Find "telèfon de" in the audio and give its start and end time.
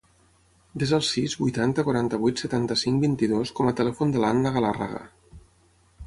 3.81-4.23